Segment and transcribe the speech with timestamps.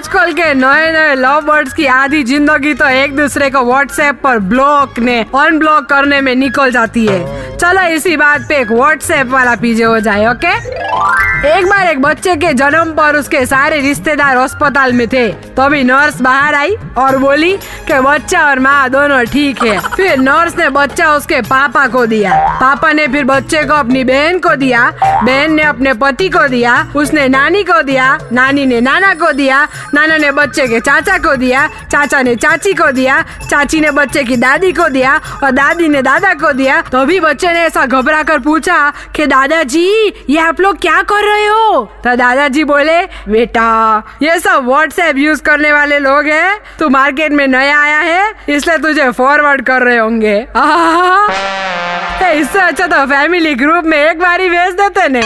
[0.00, 4.38] आजकल के नए नए लव बर्ड्स की आधी ज़िंदगी तो एक दूसरे को व्हाट्सएप पर
[4.48, 9.54] ब्लॉक ने अनब्लॉक करने में निकल जाती है। चलो इसी बात पे एक व्हाट्सएप वाला
[9.60, 10.54] पीजे हो जाए ओके
[10.90, 16.20] एक बार एक बच्चे के जन्म पर उसके सारे रिश्तेदार अस्पताल में थे। तभी नर्स
[16.20, 21.12] बाहर आई और बोली कि बच्चा और माँ दोनों ठीक है। फिर नर्स ने बच्चा
[21.12, 25.62] उसके पापा को दिया। पापा ने फिर बच्चे को अपनी बहन को दिया। बहन ने
[25.62, 30.30] अपने पति को दिया। उसने नानी को दिया। नानी ने नाना को दिया। नाना ने
[30.30, 34.72] बच्चे के चाचा को दिया। चाचा ने चाची को दिया। चाची ने बच्चे की दादी
[34.72, 38.92] को दिया और दादी ने दादा को दिया। तभी बच्चे ने ऐसा घबरा कर पूछा
[39.16, 41.84] कि, दादाजी, ये आप लोग क्या कर रहे हो?
[42.04, 47.46] तो दादाजी बोले बेटा ये सब व्हाट्सएप यूज़ करने वाले लोग हैं। तू मार्केट में
[47.46, 50.40] नया आया है इसलिए तुझे फॉरवर्ड कर रहे होंगे।
[52.40, 55.22] इससे अच्छा तो फैमिली ग्रुप में एक बार ही भेज देते ने।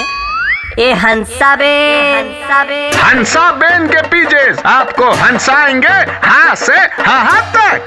[0.79, 1.73] ए हंसा बे
[2.13, 5.95] हंसा बे हंसा बेन के पीछे आपको हंसाएँगे
[6.29, 7.87] हाँ से हाँ तक।